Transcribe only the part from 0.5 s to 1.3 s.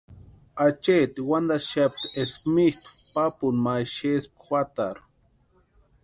Acheeti